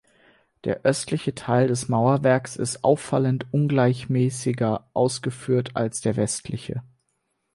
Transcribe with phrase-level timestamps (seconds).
[0.63, 6.81] Der östliche Teil des Mauerwerks ist auffallend ungleichmäßiger ausgeführt als der westliche.